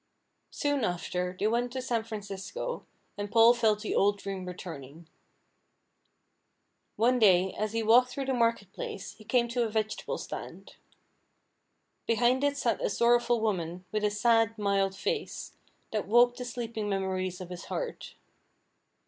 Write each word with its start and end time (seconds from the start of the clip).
Soon 0.49 0.83
after, 0.83 1.37
they 1.39 1.45
went 1.45 1.71
to 1.73 1.79
San 1.79 2.03
Francisco, 2.03 2.87
and 3.19 3.29
Paul 3.31 3.53
felt 3.53 3.81
the 3.81 3.93
old 3.93 4.17
dream 4.17 4.45
returning. 4.45 5.07
One 6.95 7.19
day, 7.19 7.53
as 7.53 7.73
he 7.73 7.83
walked 7.83 8.09
through 8.09 8.25
the 8.25 8.33
market 8.33 8.73
place, 8.73 9.11
he 9.11 9.23
came 9.23 9.47
to 9.49 9.61
a 9.63 9.69
vegetable 9.69 10.17
stand. 10.17 10.73
Behind 12.07 12.43
it 12.43 12.57
sat 12.57 12.81
a 12.81 12.89
sorrowful 12.89 13.41
woman, 13.41 13.85
with 13.91 14.03
a 14.03 14.09
sad, 14.09 14.57
mild 14.57 14.95
face, 14.95 15.55
that 15.91 16.07
woke 16.07 16.35
the 16.35 16.45
sleeping 16.45 16.89
memories 16.89 17.39
of 17.39 17.49
his 17.51 17.65
heart. 17.65 18.15